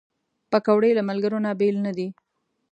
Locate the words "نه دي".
1.85-2.07